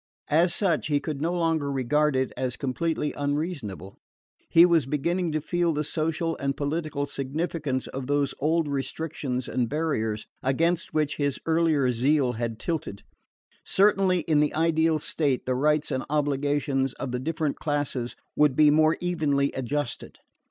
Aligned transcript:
As 0.29 0.51
such, 0.51 0.87
he 0.87 0.99
could 0.99 1.21
no 1.21 1.31
longer 1.31 1.71
regard 1.71 2.15
it 2.15 2.33
as 2.35 2.57
completely 2.57 3.13
unreasonable. 3.13 3.99
He 4.49 4.65
was 4.65 4.87
beginning 4.87 5.31
to 5.33 5.39
feel 5.41 5.73
the 5.73 5.83
social 5.83 6.35
and 6.37 6.57
political 6.57 7.05
significance 7.05 7.85
of 7.85 8.07
those 8.07 8.33
old 8.39 8.67
restrictions 8.67 9.47
and 9.47 9.69
barriers 9.69 10.25
against 10.41 10.91
which 10.91 11.17
his 11.17 11.37
early 11.45 11.91
zeal 11.91 12.31
had 12.31 12.57
tilted. 12.57 13.03
Certainly 13.63 14.21
in 14.21 14.39
the 14.39 14.55
ideal 14.55 14.97
state 14.97 15.45
the 15.45 15.53
rights 15.53 15.91
and 15.91 16.03
obligations 16.09 16.93
of 16.93 17.11
the 17.11 17.19
different 17.19 17.59
classes 17.59 18.15
would 18.35 18.55
be 18.55 18.71
more 18.71 18.97
evenly 19.01 19.51
adjusted. 19.51 20.17